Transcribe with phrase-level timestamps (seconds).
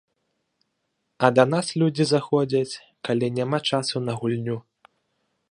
[1.27, 2.79] А да нас людзі заходзяць,
[3.11, 4.57] калі няма часу на гульню.